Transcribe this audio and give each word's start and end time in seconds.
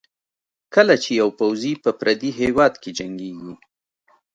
کله 0.73 0.95
چې 1.03 1.09
یو 1.21 1.29
پوځي 1.39 1.73
په 1.83 1.89
پردي 1.99 2.31
هېواد 2.41 2.73
کې 2.81 2.89
جنګېږي. 2.99 3.53